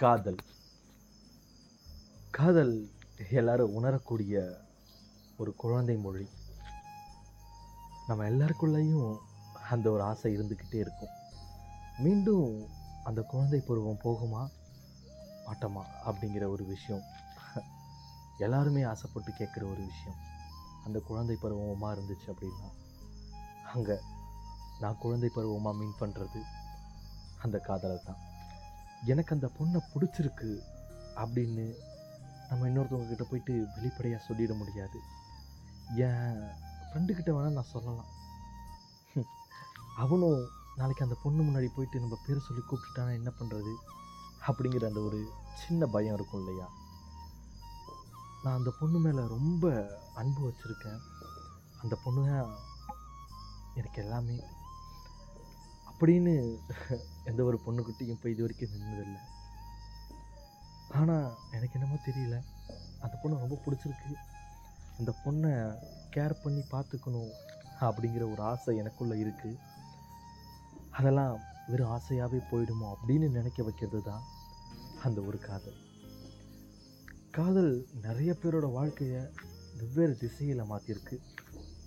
காதல். 0.00 0.36
காதல் 2.30 2.90
எல்லாரும் 3.30 3.74
உணரக்கூடிய 3.74 4.58
ஒரு 5.36 5.54
குழந்தை 5.54 5.96
மொழி. 5.96 6.28
நம்ம 8.06 8.28
எல்லாருக்குள்ளேயும் 8.28 9.18
அந்த 9.70 9.90
ஒரு 9.90 10.02
ஆசை 10.02 10.38
இருந்துக்கிட்டே 10.38 10.74
இருக்கும். 10.74 11.08
மீண்டும் 11.98 12.66
அந்த 13.04 13.22
குழந்தை 13.22 13.60
பருவம் 13.60 14.00
போகுமா? 14.04 14.48
மாட்டோமா? 15.46 15.84
அப்படிங்கிற 16.06 16.48
ஒரு 16.48 16.64
விஷயம். 16.64 17.02
எல்லாருமே 18.38 18.82
ஆசைப்பட்டு 18.82 19.32
கேட்குற 19.32 19.70
ஒரு 19.70 19.84
விஷயம். 19.84 20.18
அந்த 20.84 20.98
குழந்தை 20.98 21.36
பருவமாக 21.40 22.00
இருந்துச்சு 22.00 22.30
அப்படின்னா 22.30 22.70
அங்கே 23.74 23.98
நான் 24.80 24.98
குழந்தை 24.98 25.30
பருவமாக 25.34 25.76
மீன் 25.76 26.00
பண்ணுறது 26.00 26.42
அந்த 27.42 27.58
காதலை 27.58 28.00
தான். 28.04 28.28
எனக்கு 29.06 29.34
அந்த 29.34 29.50
பொண்ணை 29.58 29.80
பிடிச்சிருக்கு 29.92 30.60
அப்படின்னு 31.16 31.74
நம்ம 32.48 32.68
இன்னொருத்தவங்கக்கிட்ட 32.68 33.22
போயிட்டு 33.22 33.66
வெளிப்படையாக 33.74 34.24
சொல்லிட 34.28 34.56
முடியாது. 34.56 35.00
என் 35.96 36.48
ஃப்ரெண்டுக்கிட்ட 36.88 37.30
வேணால் 37.32 37.52
நான் 37.52 37.72
சொல்லலாம். 37.72 38.18
அவனும் 39.96 40.48
நாளைக்கு 40.76 41.04
அந்த 41.04 41.16
பொண்ணு 41.22 41.42
முன்னாடி 41.42 41.68
போயிட்டு 41.74 42.00
நம்ம 42.00 42.18
பேர் 42.26 42.40
சொல்லி 42.40 42.62
கூப்பிட்டுட்டானா 42.62 43.12
என்ன 43.12 43.30
பண்ணுறது 43.38 43.74
அப்படிங்கிற 44.46 44.84
அந்த 44.84 45.00
ஒரு 45.00 45.32
சின்ன 45.54 45.86
பயம் 45.86 46.14
இருக்கும் 46.14 46.40
இல்லையா? 46.40 46.68
நான் 48.42 48.56
அந்த 48.56 48.72
பொண்ணு 48.80 48.98
மேலே 48.98 49.26
ரொம்ப 49.26 49.90
அன்பு 50.14 50.48
வச்சுருக்கேன். 50.48 51.00
அந்த 51.82 51.98
பொண்ணு 52.04 52.26
தான் 52.26 52.56
எனக்கு 53.74 54.02
எல்லாமே. 54.02 54.42
அப்படின்னு 56.00 56.34
எந்த 57.30 57.40
ஒரு 57.46 57.56
பொண்ணுக்கிட்டையும் 57.64 58.20
போய் 58.20 58.32
இது 58.34 58.42
வரைக்கும் 58.44 58.70
நின்றதில்லை 58.74 59.18
ஆனால் 60.98 61.26
எனக்கு 61.56 61.76
என்னமோ 61.78 61.96
தெரியல. 62.06 62.36
அந்த 63.04 63.14
பொண்ணு 63.22 63.42
ரொம்ப 63.42 63.56
பிடிச்சிருக்கு. 63.64 64.12
அந்த 64.98 65.10
பொண்ணை 65.24 65.50
கேர் 66.14 66.34
பண்ணி 66.44 66.62
பார்த்துக்கணும் 66.72 67.34
அப்படிங்கிற 67.88 68.24
ஒரு 68.32 68.42
ஆசை 68.52 68.76
எனக்குள்ளே 68.82 69.18
இருக்குது 69.24 69.60
அதெல்லாம் 70.96 71.34
வெறும் 71.70 71.92
ஆசையாகவே 71.96 72.40
போயிடுமோ 72.52 72.88
அப்படின்னு 72.94 73.28
நினைக்க 73.38 73.62
வைக்கிறது 73.68 74.02
தான் 74.02 74.24
அந்த 75.06 75.20
ஒரு 75.20 75.38
காதல். 75.48 75.78
காதல் 77.38 77.72
நிறைய 78.06 78.30
பேரோட 78.42 78.72
வாழ்க்கையை 78.78 79.22
வெவ்வேறு 79.80 80.16
திசையில் 80.24 80.68
மாற்றிருக்கு 80.72 81.18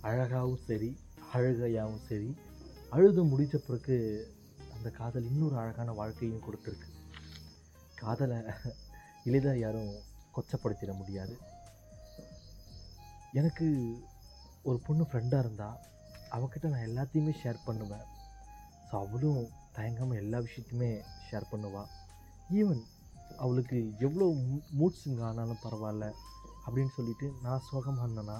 அழகாகவும் 0.10 0.66
சரி 0.70 0.92
அழுகையாகவும் 1.34 2.08
சரி 2.10 2.32
அழுது 2.94 3.22
முடித்த 3.32 3.58
பிறகு 3.68 3.96
அந்த 4.76 4.88
காதல் 4.98 5.30
இன்னொரு 5.30 5.56
அழகான 5.62 5.94
வாழ்க்கையும் 6.00 6.44
கொடுத்துருக்கு. 6.46 6.90
காதலை 8.02 8.38
எளிதாக 9.28 9.62
யாரும் 9.62 9.92
கொச்சப்படுத்திட 10.36 10.92
முடியாது. 11.00 11.36
எனக்கு 13.40 13.68
ஒரு 14.70 14.78
பொண்ணு 14.88 15.04
ஃப்ரெண்டாக 15.10 15.44
இருந்தால் 15.46 15.80
அவகிட்ட 16.36 16.72
நான் 16.74 16.88
எல்லாத்தையுமே 16.90 17.34
ஷேர் 17.42 17.66
பண்ணுவேன். 17.68 18.06
ஸோ 18.88 18.94
அவளும் 19.06 19.42
தயங்காமல் 19.78 20.22
எல்லா 20.24 20.40
விஷயத்தையுமே 20.48 20.92
ஷேர் 21.28 21.52
பண்ணுவாள் 21.54 21.90
ஈவன் 22.60 22.84
அவளுக்கு 23.44 23.78
எவ்வளோ 24.08 24.26
மூட்ஸுங்க 24.80 25.24
ஆனாலும் 25.30 25.64
பரவாயில்ல 25.66 26.08
அப்படின்னு 26.66 26.94
சொல்லிட்டு 26.98 27.28
நான் 27.46 27.66
சோகமாக 27.70 28.06
இருந்தேன்னா 28.08 28.38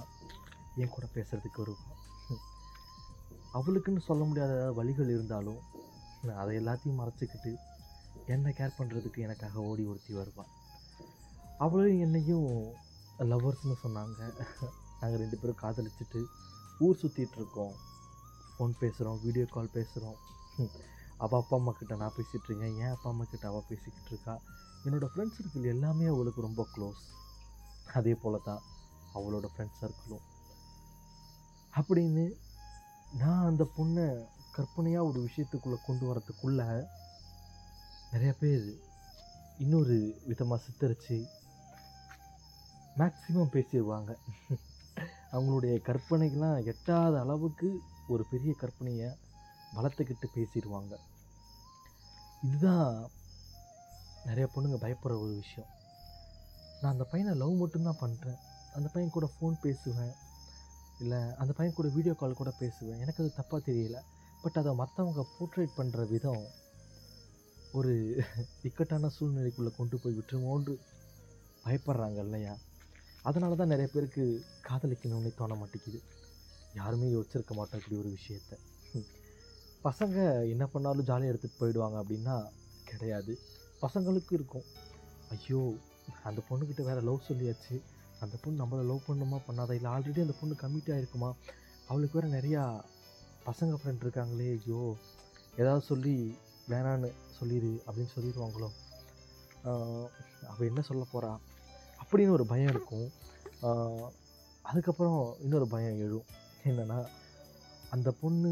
என் 0.82 0.94
கூட 0.96 1.06
பேசுகிறதுக்கு 1.16 1.62
வருவாள் 1.62 1.93
அவளுக்குன்னு 3.58 4.02
சொல்ல 4.08 4.22
முடியாத 4.28 4.54
வழிகள் 4.78 5.12
இருந்தாலும் 5.14 5.60
நான் 6.26 6.40
அதை 6.42 6.52
எல்லாத்தையும் 6.60 7.00
மறைச்சிக்கிட்டு 7.00 7.52
என்னை 8.34 8.50
கேர் 8.58 8.78
பண்ணுறதுக்கு 8.78 9.24
எனக்காக 9.26 9.62
ஓடி 9.70 9.84
ஒருத்தி 9.90 10.12
வருவாள் 10.18 10.52
அவளும் 11.64 12.00
என்னையும் 12.04 12.48
லவ்வர்ஸ்னு 13.30 13.76
சொன்னாங்க. 13.82 14.20
நாங்கள் 15.00 15.20
ரெண்டு 15.22 15.36
பேரும் 15.40 15.60
காதலிச்சுட்டு 15.62 16.20
ஊர் 16.84 17.00
சுற்றிட்டு 17.02 17.38
இருக்கோம். 17.40 17.74
ஃபோன் 18.54 18.74
பேசுகிறோம் 18.82 19.18
வீடியோ 19.24 19.46
கால் 19.54 19.74
பேசுகிறோம் 19.76 20.18
அவள் 21.24 21.40
அப்பா 21.40 21.56
அம்மா 21.58 21.72
கிட்ட 21.78 21.94
நான் 22.02 22.14
பேசிகிட்டு 22.16 22.48
இருக்கேன். 22.48 22.74
என் 22.82 22.94
அப்பா 22.94 23.08
அம்மா 23.12 23.24
கிட்ட 23.32 23.44
அவள் 23.50 23.68
பேசிக்கிட்டு 23.70 24.10
இருக்கா. 24.12 24.34
என்னோடய 24.84 25.10
ஃப்ரெண்ட்ஸ் 25.12 25.36
சர்க்கிள் 25.38 25.72
எல்லாமே 25.74 26.06
அவளுக்கு 26.14 26.40
ரொம்ப 26.48 26.62
க்ளோஸ் 26.74 27.02
அதே 27.98 28.14
போல 28.22 28.40
தான் 28.48 28.62
அவளோட 29.18 29.46
ஃப்ரெண்ட்ஸ் 29.52 29.80
சர்க்கிளும் 29.82 30.24
அப்படின்னு 31.78 32.24
நான் 33.18 33.48
அந்த 33.50 33.64
பொண்ணை 33.76 34.06
கற்பனையாக 34.56 35.06
ஒரு 35.06 35.18
விஷயத்துக்குள்ளே 35.26 35.78
கொண்டு 35.86 36.04
வரத்துக்குள்ளே 36.10 36.66
நிறைய 38.10 38.32
பேர் 38.40 38.66
இன்னொரு 39.58 39.96
விதமாக 40.26 40.62
சித்தரித்து 40.64 41.16
மேக்சிமம் 42.98 43.54
பேசிடுவாங்க. 43.56 44.10
அவங்களுடைய 45.32 45.74
கற்பனைகள்லாம் 45.88 46.64
எட்டாத 46.64 47.20
அளவுக்கு 47.20 47.68
ஒரு 48.08 48.24
பெரிய 48.30 48.54
கற்பனையை 48.60 49.08
வளர்த்துக்கிட்டு 49.76 50.26
பேசிடுவாங்க. 50.34 50.94
இதுதான் 52.42 53.10
நிறைய 54.24 54.46
பொண்ணுங்க 54.54 54.78
பயப்படுற 54.84 55.16
ஒரு 55.24 55.34
விஷயம். 55.42 55.70
நான் 56.80 56.92
அந்த 56.92 57.04
பையனை 57.04 57.32
லவ் 57.38 57.62
மட்டும்தான் 57.62 58.02
பண்ணுறேன் 58.02 58.40
அந்த 58.74 58.88
பையன் 58.92 59.14
கூட 59.16 59.26
ஃபோன் 59.34 59.56
பேசுவேன். 59.66 60.14
இல்லை 61.00 61.20
அந்த 61.36 61.52
பையன் 61.52 61.74
கூட 61.74 61.88
வீடியோ 61.88 62.14
கால் 62.14 62.40
கூட 62.40 62.50
பேசுவேன். 62.58 63.00
எனக்கு 63.00 63.22
அது 63.22 63.38
தப்பாக 63.38 63.60
தெரியல. 63.70 63.98
பட் 64.42 64.58
அதை 64.60 64.72
மற்றவங்க 64.74 65.22
போர்ட்ரேட் 65.36 65.76
பண்ணுற 65.76 66.08
விதம் 66.08 66.44
ஒரு 67.72 67.92
இக்கட்டான 68.62 69.10
சூழ்நிலைக்குள்ளே 69.16 69.72
கொண்டு 69.76 69.96
போய் 69.98 70.16
விட்டுருமோன்று 70.18 70.74
பயப்படுறாங்க 71.64 72.18
இல்லையா? 72.26 72.54
அதனால 73.22 73.54
தான் 73.54 73.72
நிறைய 73.72 73.88
பேருக்கு 73.92 74.24
காதலிக்கணும்னே 74.68 75.32
தோண 75.34 75.54
மாட்டேங்குது. 75.54 76.00
யாருமே 76.74 77.06
யோசிச்சிருக்க 77.06 77.54
மாட்டோம் 77.54 77.80
இப்படி 77.80 77.96
ஒரு 78.02 78.10
விஷயத்த. 78.18 78.54
பசங்க 79.84 80.16
என்ன 80.48 80.66
பண்ணாலும் 80.66 81.04
ஜாலியாக 81.04 81.32
எடுத்துகிட்டு 81.32 81.60
போயிடுவாங்க 81.60 81.96
அப்படின்னா 82.02 82.36
கிடையாது. 82.84 83.38
பசங்களுக்கு 83.82 84.32
இருக்கும். 84.32 84.66
ஐயோ 85.30 85.60
அந்த 86.22 86.42
பொண்ணுக்கிட்ட 86.48 86.82
வேறு 86.84 87.00
லவ் 87.00 87.26
சொல்லியாச்சு. 87.28 87.76
அந்த 88.26 88.36
பொண்ணு 88.42 88.62
நம்மளை 88.62 88.84
லவ் 88.90 89.06
பண்ணுமா 89.08 89.38
பண்ணாதா? 89.48 89.74
இல்லை 89.78 89.90
ஆல்ரெடி 89.94 90.24
அந்த 90.26 90.36
பொண்ணு 90.40 90.54
கமிட் 90.62 90.90
ஆகிருக்குமா 90.94 91.30
அவளுக்கு 91.88 92.18
வேறு 92.18 92.36
நிறையா 92.38 92.62
பசங்க 93.48 93.78
ஃப்ரெண்ட் 93.80 94.04
இருக்காங்களே 94.04 94.48
ஐயோ. 94.56 94.82
ஏதாவது 95.60 95.82
சொல்லி 95.90 96.14
வேணான்னு 96.72 97.08
சொல்லிடு 97.38 97.72
அப்படின்னு 97.86 98.14
சொல்லிடுவாங்களோ 98.16 98.70
அவள் 100.52 100.68
என்ன 100.70 100.80
சொல்ல 100.88 101.02
போகிறா 101.12 101.32
அப்படின்னு 102.02 102.34
ஒரு 102.38 102.44
பயம் 102.52 102.72
இருக்கும். 102.74 103.06
அதுக்கப்புறம் 104.70 105.20
இன்னொரு 105.44 105.66
பயம் 105.74 106.00
எழும். 106.06 106.26
என்னென்னா 106.68 106.98
அந்த 107.94 108.10
பொண்ணு 108.20 108.50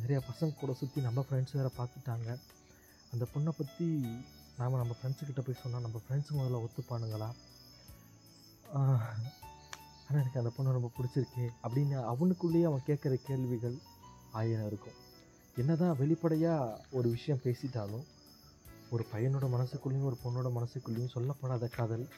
நிறையா 0.00 0.20
பசங்க 0.28 0.54
கூட 0.60 0.72
சுற்றி 0.80 1.00
நம்ம 1.08 1.20
ஃப்ரெண்ட்ஸ் 1.26 1.56
வேறு 1.58 1.70
பார்த்துட்டாங்க 1.78 2.28
அந்த 3.12 3.24
பொண்ணை 3.34 3.52
பற்றி 3.58 3.86
நாம் 4.58 4.80
நம்ம 4.82 4.94
ஃப்ரெண்ட்ஸுக்கிட்ட 4.98 5.42
போய் 5.46 5.62
சொன்னால் 5.62 5.84
நம்ம 5.86 5.98
ஃப்ரெண்ட்ஸ் 6.04 6.36
முதல்ல 6.38 6.60
ஒத்துப்பானுங்களா? 6.66 7.28
ஆனால் 8.72 9.02
எனக்கு 10.10 10.40
அந்த 10.40 10.50
பொண்ணை 10.56 10.70
ரொம்ப 10.76 10.90
பிடிச்சிருக்கே 10.96 11.46
அப்படின்னு 11.62 11.96
அவனுக்குள்ளேயே 12.12 12.64
அவன் 12.64 12.86
கேட்குற 12.86 13.14
கேள்விகள் 13.28 13.76
ஆயிரம் 14.32 14.66
இருக்கும். 14.66 14.96
என்ன 15.56 15.74
தான் 15.76 15.96
வெளிப்படையாக 15.96 16.78
ஒரு 16.90 17.08
விஷயம் 17.08 17.42
பேசிட்டாலும் 17.44 18.04
ஒரு 18.90 19.04
பையனோட 19.12 19.46
மனசுக்குள்ளேயும் 19.54 20.08
ஒரு 20.10 20.16
பொண்ணோட 20.24 20.48
மனசுக்குள்ளேயும் 20.58 21.14
சொல்லப்படாத 21.14 21.68
காதல் 21.68 22.08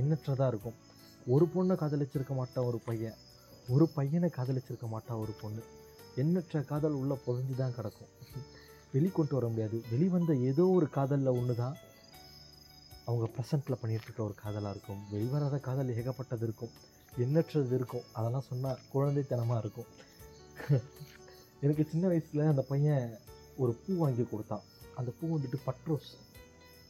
எண்ணற்றதாக 0.00 0.48
இருக்கும். 0.52 0.78
ஒரு 1.26 1.46
பொண்ணை 1.54 1.74
காதலிச்சிருக்க 1.82 2.34
மாட்டான் 2.34 2.64
ஒரு 2.64 2.78
பையன். 2.78 3.16
ஒரு 3.68 3.88
பையனை 3.88 4.30
காதலிச்சிருக்க 4.36 4.88
மாட்டான் 4.88 5.18
ஒரு 5.18 5.32
பொண்ணு. 5.42 5.62
எண்ணற்ற 6.16 6.62
காதல் 6.62 6.92
உள்ளே 6.92 7.16
புதஞ்சு 7.26 7.54
தான் 7.56 7.74
கிடக்கும். 7.76 8.10
வெளிக்கொண்டு 8.94 9.34
வர 9.38 9.48
முடியாது. 9.48 9.82
வெளிவந்த 9.90 10.34
ஏதோ 10.34 10.64
ஒரு 10.66 10.88
காதலில் 10.90 11.36
ஒன்று 11.38 11.54
தான் 11.54 11.76
அவங்க 13.10 13.26
ப்ரெசண்ட்டில் 13.34 13.80
பண்ணிகிட்ருக்க 13.82 14.20
ஒரு 14.22 14.34
காதலாக 14.34 14.70
இருக்கும். 14.70 15.00
வெளிவராத 15.12 15.60
காதல் 15.60 15.94
ஏகப்பட்டது 15.94 16.42
இருக்கும். 16.42 16.72
எண்ணற்றது 17.16 17.74
இருக்கும். 17.76 18.04
அதெல்லாம் 18.12 18.48
சொன்னால் 18.50 18.78
குழந்தைத்தனமாக 18.94 19.58
இருக்கும். 19.58 19.88
எனக்கு 21.60 21.84
சின்ன 21.88 22.06
வயசில் 22.06 22.40
அந்த 22.40 22.62
பையன் 22.62 23.18
ஒரு 23.56 23.72
பூ 23.72 23.92
வாங்கி 23.94 24.22
கொடுத்தான். 24.22 24.62
அந்த 24.94 25.10
பூ 25.20 25.38
வந்துட்டு 25.38 25.58
பட்ரோஸ். 25.66 26.10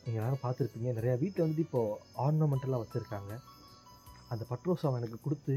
நீங்கள் 0.05 0.21
எல்லாரும் 0.21 0.43
பார்த்துருப்பீங்க. 0.43 0.91
நிறையா 0.99 1.15
வீட்டில் 1.19 1.45
வந்துட்டு 1.45 1.59
இப்போது 1.59 1.97
ஆர்னமெண்ட்டெல்லாம் 2.27 2.83
வச்சுருக்காங்க. 2.85 3.33
அந்த 4.29 4.45
பட்ரோஸ் 4.51 4.87
அவன் 4.87 5.01
எனக்கு 5.03 5.21
கொடுத்து 5.23 5.55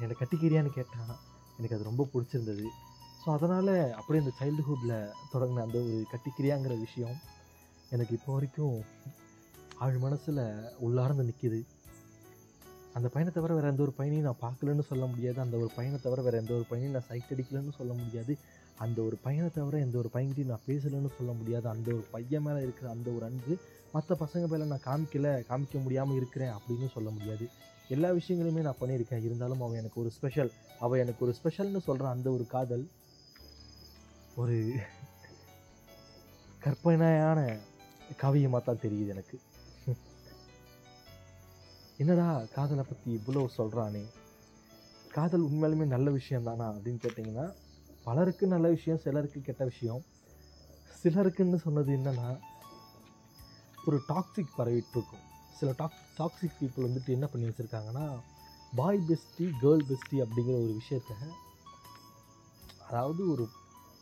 என்னை 0.00 0.16
கட்டிக்கிறியான்னு 0.20 0.72
கேட்டான். 0.72 1.14
எனக்கு 1.58 1.76
அது 1.76 1.90
ரொம்ப 1.90 2.08
பிடிச்சிருந்தது. 2.12 2.66
ஸோ 3.20 3.30
அதனால் 3.32 3.74
அப்படியே 3.92 4.22
இந்த 4.24 4.34
சைல்டுஹுட்டில் 4.40 4.96
தொடங்கின 5.32 5.64
அந்த 5.66 5.78
ஒரு 5.78 6.06
கட்டிக்கிறியாங்கிற 6.12 6.80
விஷயம் 6.80 7.16
எனக்கு 7.90 8.14
இப்போ 8.14 8.32
வரைக்கும் 8.32 8.76
அவள் 9.84 10.04
மனசில் 10.04 10.44
உள்ளார்ந்து 10.86 11.24
நிற்கிது 11.28 11.58
அந்த 12.96 13.06
பையனை 13.14 13.30
தவிர 13.36 13.52
வேறு 13.54 13.70
எந்த 13.70 13.82
ஒரு 13.86 13.92
பையனையும் 13.96 14.26
நான் 14.26 14.42
பார்க்கலன்னு 14.42 14.84
சொல்ல 14.90 15.04
முடியாது. 15.12 15.38
அந்த 15.44 15.56
ஒரு 15.62 15.70
பையனை 15.76 15.96
தவிர 16.04 16.20
வேறு 16.26 16.36
எந்த 16.42 16.52
ஒரு 16.58 16.66
பையனையும் 16.68 16.94
நான் 16.96 17.06
சைட் 17.08 17.32
அடிக்கலன்னு 17.34 17.72
சொல்ல 17.78 17.92
முடியாது. 18.00 18.32
அந்த 18.84 18.98
ஒரு 19.06 19.16
பையனை 19.24 19.48
தவிர 19.56 19.78
எந்த 19.86 19.96
ஒரு 20.02 20.10
பையன்கிட்டையும் 20.14 20.52
நான் 20.52 20.66
பேசலைன்னு 20.68 21.10
சொல்ல 21.16 21.32
முடியாது. 21.38 21.66
அந்த 21.72 21.88
ஒரு 21.96 22.04
பையன் 22.14 22.44
மேலே 22.46 22.60
இருக்கிற 22.66 22.86
அந்த 22.94 23.08
ஒரு 23.16 23.24
அன்பு 23.28 23.54
மற்ற 23.94 24.16
பசங்க 24.22 24.44
மேலே 24.52 24.64
நான் 24.72 24.84
காமிக்கலை 24.88 25.32
காமிக்க 25.50 25.82
முடியாமல் 25.86 26.18
இருக்கிறேன் 26.20 26.52
அப்படின்னு 26.56 26.88
சொல்ல 26.96 27.10
முடியாது. 27.16 27.46
எல்லா 27.96 28.10
விஷயங்களுமே 28.18 28.64
நான் 28.68 28.80
பண்ணியிருக்கேன். 28.82 29.24
இருந்தாலும் 29.28 29.64
அவள் 29.66 29.80
எனக்கு 29.82 30.00
ஒரு 30.04 30.12
ஸ்பெஷல் 30.18 30.52
அவள் 30.86 31.02
எனக்கு 31.04 31.24
ஒரு 31.26 31.34
ஸ்பெஷல்னு 31.40 31.82
சொல்கிற 31.88 32.08
அந்த 32.14 32.30
ஒரு 32.36 32.46
காதல் 32.54 32.86
ஒரு 34.42 34.56
கற்பனையான 36.66 37.40
காவியமாக 38.22 38.62
தான் 38.68 38.82
தெரியுது 38.86 39.12
எனக்கு. 39.16 39.36
என்னடா 41.98 42.44
காதலை 42.54 42.84
பற்றி 42.88 43.20
இவ்வளோ 43.20 43.46
சொல்கிறானே 43.56 44.04
காதல் 45.12 45.44
உண்மையாலுமே 45.44 45.86
நல்ல 45.86 46.10
விஷயம் 46.10 46.42
தானா 46.42 46.70
அப்படின்னு 46.70 46.98
கேட்டிங்கன்னா 47.02 47.54
பலருக்கு 48.04 48.46
நல்ல 48.46 48.68
விஷயம் 48.68 48.98
சிலருக்கு 48.98 49.40
கெட்ட 49.40 49.64
விஷயம். 49.64 50.04
சிலருக்குன்னு 51.04 51.56
சொன்னது 51.56 51.96
என்னன்னா 51.96 52.40
ஒரு 53.84 54.00
டாக்ஸிக் 54.08 54.56
பரவிட்டுருக்கும் 54.58 55.24
சில 55.58 55.72
டாக் 55.76 55.98
டாக்ஸிக் 56.18 56.58
பீப்புள் 56.60 56.86
வந்துட்டு 56.86 57.08
என்ன 57.08 57.26
பண்ணி 57.26 57.46
வச்சுருக்காங்கன்னா 57.46 58.20
பாய் 58.76 59.00
பெஸ்டி 59.08 59.50
கேர்ள் 59.62 59.86
பெஸ்டி 59.88 60.12
அப்படிங்கிற 60.12 60.54
ஒரு 60.54 60.80
விஷயத்த 60.80 61.14
அதாவது 62.88 63.30
ஒரு 63.30 63.48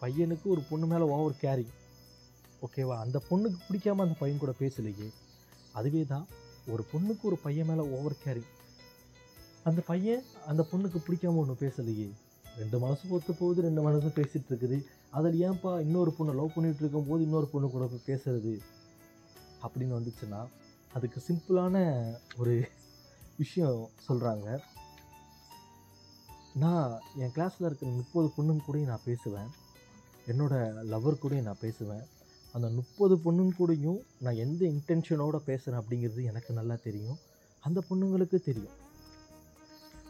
பையனுக்கு 0.00 0.44
ஒரு 0.44 0.62
பொண்ணு 0.70 0.86
மேலே 0.86 1.02
ஓவர் 1.02 1.38
கேரிங் 1.40 1.72
ஓகேவா 2.62 2.96
அந்த 2.98 3.22
பொண்ணுக்கு 3.30 3.58
பிடிக்காம 3.68 4.00
அந்த 4.00 4.16
பையன் 4.18 4.38
கூட 4.38 4.54
பேசலையே. 4.58 5.12
அதுவே 5.72 6.04
தான் 6.04 6.26
ஒரு 6.66 6.84
பொண்ணுக்கு 6.92 7.22
ஒரு 7.22 7.36
பையன் 7.36 7.66
மேலே 7.66 7.80
ஓவர் 7.80 8.16
கேரி 8.24 8.42
அந்த 9.64 9.80
பையன் 9.80 10.22
அந்த 10.46 10.66
பொண்ணுக்கு 10.72 11.02
பிடிக்காம 11.08 11.36
ஒன்று 11.36 11.52
பேசலையே. 11.52 12.10
ரெண்டு 12.58 12.78
மனசு 12.78 13.08
ஒத்து 13.10 13.34
போகுது 13.34 13.62
ரெண்டு 13.62 13.82
மனசு 13.82 14.06
பேசிகிட்டு 14.06 14.50
இருக்குது. 14.50 14.84
அதில் 15.10 15.50
ஏன்பா 15.50 15.80
இன்னொரு 15.80 16.14
பொண்ணை 16.18 16.34
லவ் 16.34 16.50
பண்ணிகிட்டு 16.56 16.82
இருக்கும்போது 16.84 17.22
இன்னொரு 17.22 17.46
பொண்ணு 17.46 17.70
கூட 17.70 17.86
போய் 17.86 18.16
பேசுறது? 18.16 18.58
அப்படின்னு 19.62 19.96
வந்துச்சுன்னா 19.98 20.46
அதுக்கு 20.94 21.22
சிம்பிளான 21.28 21.76
ஒரு 22.36 22.68
விஷயம் 23.36 23.88
சொல்கிறாங்க 24.08 24.58
நான் 26.54 27.00
என் 27.16 27.30
கிளாஸில் 27.34 27.64
இருக்கிற 27.64 27.90
முப்பது 27.90 28.32
பொண்ணுங்க 28.38 28.58
கூடயும் 28.68 28.86
நான் 28.86 29.04
பேசுவேன். 29.04 29.48
என்னோடய 30.26 30.74
லவர் 30.90 31.18
கூடயும் 31.22 31.42
நான் 31.42 31.56
பேசுவேன். 31.60 32.02
அந்த 32.52 32.68
முப்பது 32.68 33.16
பொண்ணுங்க 33.16 33.50
கூடயும் 33.58 34.00
நான் 34.18 34.34
எந்த 34.34 34.66
இன்டென்ஷனோடு 34.66 35.36
பேசுகிறேன் 35.36 35.80
அப்படிங்கிறது 35.80 36.24
எனக்கு 36.24 36.54
நல்லா 36.54 36.74
தெரியும். 36.82 37.18
அந்த 37.60 37.82
பொண்ணுங்களுக்கு 37.90 38.42
தெரியும். 38.42 38.72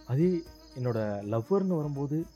அதே 0.06 0.42
என்னோடய 0.74 1.22
லவ்வர்னு 1.24 1.76
வரும்போது 1.76 2.26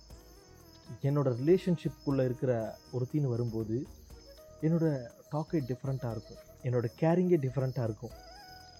என்னோடய 1.02 1.34
ரிலேஷன்ஷிப்புக்குள்ளே 1.40 2.24
இருக்கிற 2.24 2.78
ஒருத்தின்னு 2.92 3.28
வரும்போது 3.28 3.86
என்னோடய 4.62 5.10
டாக்கே 5.32 5.60
டிஃப்ரெண்ட்டாக 5.70 6.10
இருக்கும். 6.10 6.36
என்னோட 6.62 6.86
கேரிங்கே 7.00 7.38
டிஃப்ரெண்ட்டாக 7.46 7.82
இருக்கும். 7.82 8.10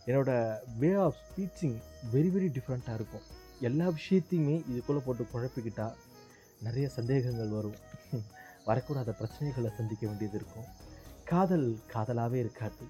என்னோடய 0.07 0.59
way 0.79 0.93
of 0.93 1.17
speeching 1.27 1.77
very 2.13 2.31
very 2.37 2.57
டிஃப்ரெண்ட்டாக 2.57 2.95
இருக்கும். 2.95 3.21
எல்லா 3.61 3.89
விஷயத்தையுமே 3.89 4.63
இதுக்குள்ளே 4.71 4.99
போட்டு 4.99 5.27
குழப்பிக்கிட்டால் 5.35 5.95
நிறைய 6.63 6.89
சந்தேகங்கள் 6.89 7.49
வரும். 7.49 7.77
வரக்கூடாத 8.67 9.13
பிரச்சனைகளை 9.21 9.75
சந்திக்க 9.77 10.07
வேண்டியது 10.07 10.37
இருக்கும். 10.37 10.65
காதல் 11.31 11.69
காதலாகவே 11.93 12.39
இருக்காது. 12.45 12.85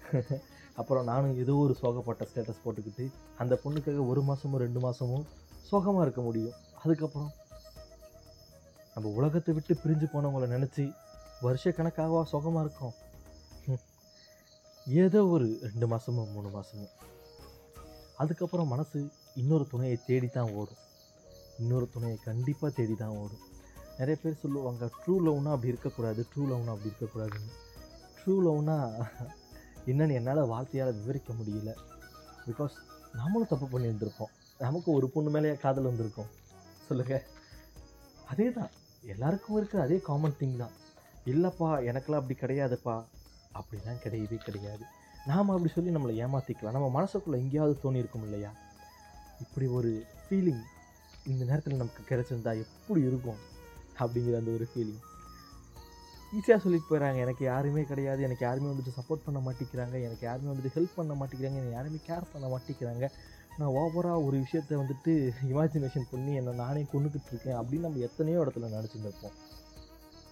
அப்புறம் 0.80 1.04
நானும் 1.04 1.38
ஏதோ 1.42 1.54
ஒரு 1.54 1.74
சோகப்பட்ட 1.80 2.22
ஸ்டேட்டஸ் 2.30 2.62
போட்டுக்கிட்டு 2.64 3.04
அந்த 3.38 3.54
பொண்ணுக்காக 3.64 4.06
ஒரு 4.06 4.20
மாதமோ 4.22 4.56
ரெண்டு 4.56 4.80
மாதமோ 4.80 5.18
சோகமாக 5.70 6.04
இருக்க 6.06 6.20
முடியும். 6.20 6.56
அதுக்கப்புறம் 6.82 7.30
நம்ம 8.94 9.10
உலகத்தை 9.18 9.54
விட்டு 9.54 9.74
பிரிஞ்சு 9.82 10.06
போனவங்கள 10.14 10.48
நினச்சி 10.54 10.84
வருஷக்கணக்காகவா 11.42 12.22
சோகமாக 12.32 12.64
இருக்கும்? 12.66 12.94
ஏதோ 14.86 15.20
ஒரு 15.26 15.46
ரெண்டு 15.60 15.86
மாதமோ 15.86 16.24
மூணு 16.34 16.48
மாதமோ 16.48 16.86
அதுக்கப்புறம் 18.22 18.70
மனசு 18.74 18.98
இன்னொரு 19.34 19.66
துணையை 19.66 19.98
தேடி 20.06 20.28
தான் 20.28 20.52
ஓடும். 20.60 20.82
இன்னொரு 21.58 21.88
துணையை 21.88 22.18
கண்டிப்பாக 22.24 22.72
தேடி 22.78 22.94
தான் 22.94 23.16
ஓடும். 23.22 23.44
நிறைய 23.98 24.16
பேர் 24.22 24.42
சொல்லுவாங்க 24.42 24.84
ட்ரூ 25.00 25.14
லவ்னா 25.26 25.50
அப்படி 25.54 25.72
இருக்கக்கூடாது 25.72 26.26
ட்ரூ 26.32 26.44
லவ்னா 26.50 26.72
அப்படி 26.74 26.90
இருக்கக்கூடாதுன்னு. 26.92 27.52
ட்ரூ 28.18 28.34
லவ்னா 28.46 28.76
என்னன்னு 29.90 30.16
என்னால் 30.18 30.50
வார்த்தையால் 30.52 30.98
விவரிக்க 30.98 31.32
முடியல. 31.32 31.70
பிகாஸ் 32.46 32.76
நாமளும் 33.18 33.50
தப்பு 33.52 33.66
பண்ணியிருந்திருப்போம். 33.72 34.32
நமக்கு 34.58 34.90
ஒரு 34.92 35.08
பொண்ணு 35.08 35.30
மேலேயே 35.30 35.56
காதல் 35.56 35.88
வந்திருக்கோம். 35.90 36.30
சொல்லுங்கள் 36.88 37.24
அதே 38.26 38.50
தான் 38.52 38.70
எல்லாருக்கும் 39.12 39.56
இருக்கிற 39.56 39.82
அதே 39.82 39.98
காமன் 40.08 40.38
திங் 40.40 40.56
தான். 40.56 40.74
இல்லைப்பா 41.32 41.68
எனக்கெல்லாம் 41.90 42.22
அப்படி 42.22 42.36
கிடையாதுப்பா. 42.42 42.96
அப்படிலாம் 43.58 44.02
கிடையவே 44.04 44.38
கிடையாது. 44.48 44.84
நாம் 45.26 45.54
அப்படி 45.54 45.72
சொல்லி 45.74 45.90
நம்மளை 45.90 46.14
ஏமாற்றிக்கலாம் 46.24 46.76
நம்ம 46.76 46.88
மனசுக்குள்ளே 46.98 47.40
எங்கேயாவது 47.42 47.74
தோணியிருக்கும் 47.84 48.26
இல்லையா? 48.28 48.52
இப்படி 49.40 49.66
ஒரு 49.66 49.90
ஃபீலிங் 50.22 50.62
இந்த 51.24 51.42
நேரத்தில் 51.44 51.80
நமக்கு 51.80 52.02
கிடச்சிருந்தா 52.10 52.52
எப்படி 52.64 53.00
இருக்கும்? 53.10 53.40
அப்படிங்கிற 53.98 54.36
அந்த 54.36 54.50
ஒரு 54.50 54.68
ஃபீலிங் 54.74 55.00
ஈஸியாக 56.36 56.58
சொல்லிட்டு 56.58 56.88
போயிடறாங்க. 56.90 57.16
எனக்கு 57.16 57.44
யாருமே 57.44 57.82
கிடையாது. 57.84 58.22
எனக்கு 58.22 58.44
யாருமே 58.46 58.68
வந்துட்டு 58.72 58.92
சப்போர்ட் 58.98 59.24
பண்ண 59.24 59.40
மாட்டேங்கிறாங்க. 59.46 59.96
எனக்கு 60.02 60.24
யாருமே 60.26 60.50
வந்துட்டு 60.52 60.72
ஹெல்ப் 60.74 60.94
பண்ண 60.94 61.14
மாட்டேங்கிறாங்க. 61.14 61.58
எனக்கு 61.62 61.70
யாருமே 61.70 61.98
கேர் 62.06 62.30
பண்ண 62.32 62.46
மாட்டேங்கிறாங்க. 62.52 63.08
நான் 63.58 63.74
ஓவராக 63.80 64.24
ஒரு 64.24 64.36
விஷயத்தை 64.38 64.78
வந்துட்டு 64.78 65.12
இமேஜினேஷன் 65.48 66.10
பண்ணி 66.10 66.34
என்னை 66.34 66.52
நானே 66.54 66.86
கொண்டுக்கிட்டு 66.92 67.30
இருக்கேன் 67.30 67.58
அப்படின்னு 67.60 67.86
நம்ம 67.86 67.98
எத்தனையோ 67.98 68.44
இடத்துல 68.44 68.70
நினச்சிருந்துருப்போம் 68.76 69.10
இருப்போம். 69.22 69.36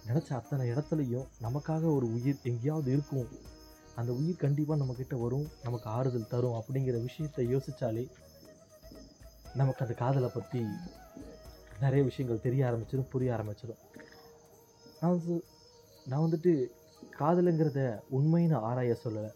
நினச்ச 0.07 0.33
அத்தனை 0.33 0.69
இடத்துலையும் 0.71 1.27
நமக்காக 1.41 1.83
ஒரு 1.95 2.13
உயிர் 2.13 2.39
எங்கேயாவது 2.43 2.91
இருக்கும். 2.91 3.27
அந்த 3.95 4.13
உயிர் 4.13 4.43
கண்டிப்பாக 4.45 4.83
நம்மக்கிட்ட 4.83 5.15
வரும். 5.19 5.47
நமக்கு 5.63 5.89
ஆறுதல் 5.89 6.27
தரும் 6.27 6.57
அப்படிங்கிற 6.59 7.01
விஷயத்தை 7.01 7.55
யோசித்தாலே 7.55 8.09
நமக்கு 9.53 9.83
அந்த 9.85 9.93
காதலை 9.93 10.29
பற்றி 10.33 10.65
நிறைய 11.81 12.03
விஷயங்கள் 12.09 12.43
தெரிய 12.45 12.61
ஆரம்பிச்சிடும் 12.65 13.09
புரிய 13.13 13.31
ஆரம்பிச்சிடும் 13.33 13.81
நான் 15.01 15.11
வந்து 15.17 15.35
நான் 16.05 16.23
வந்துட்டு 16.25 16.51
காதலுங்கிறத 17.19 17.79
உண்மைன்னு 18.17 18.57
ஆராய 18.69 18.97
சொல்லலை. 19.03 19.31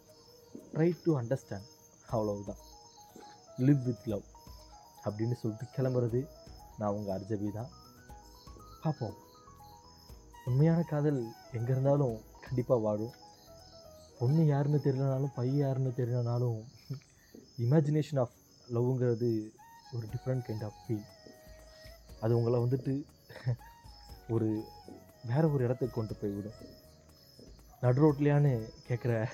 ட்ரை 0.73 0.89
டு 1.03 1.19
அண்டர்ஸ்டாண்ட் 1.19 1.67
அவ்வளவுதான். 2.09 2.61
லிவ் 3.57 3.83
வித் 3.83 4.07
லவ் 4.11 4.25
அப்படின்னு 5.05 5.35
சொல்லிட்டு 5.41 5.65
கிளம்புறது 5.77 6.21
நான் 6.79 6.93
உங்கள் 6.93 7.15
அர்ஜபி 7.17 7.51
தான். 7.53 7.69
பார்ப்போம். 8.83 9.15
உண்மையான 10.45 10.81
காதல் 10.81 11.21
எங்கே 11.53 11.71
இருந்தாலும் 11.71 12.15
கண்டிப்பாக 12.41 12.81
வாழும். 12.81 13.13
பொண்ணு 14.19 14.45
யாருன்னு 14.45 14.81
தெரியலனாலும் 14.83 15.35
பையன் 15.35 15.63
யாருன்னு 15.65 15.93
தெரியலனாலும் 15.97 16.59
இமேஜினேஷன் 17.63 18.19
ஆஃப் 18.19 18.35
லவ்ங்கிறது 18.73 19.29
ஒரு 19.93 20.05
டிஃப்ரெண்ட் 20.13 20.45
கைண்ட் 20.47 20.65
ஆஃப் 20.67 20.79
ஃபீல் 20.83 21.05
அது 22.19 22.37
உங்களை 22.37 22.59
வந்துட்டு 22.59 22.93
ஒரு 24.29 24.47
வேற 25.23 25.47
ஒரு 25.47 25.63
இடத்துக்கு 25.63 25.95
கொண்டு 25.95 26.15
போய்விடும் 26.15 26.59
நடு 27.81 27.99
ரோட்லையான்னு 28.03 28.51
கேட்குற 28.89 29.29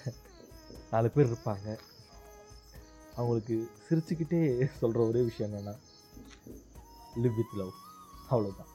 நாலு 0.92 1.10
பேர் 1.10 1.32
இருப்பாங்க. 1.32 1.80
அவங்களுக்கு 3.16 3.56
சிரிச்சுக்கிட்டே 3.90 4.70
சொல்கிற 4.80 5.06
ஒரே 5.06 5.22
விஷயம் 5.22 5.52
என்னென்னா 5.52 5.76
லிவ் 7.16 7.36
வித் 7.36 7.58
லவ் 7.58 7.74
அவ்வளோதான் 8.30 8.72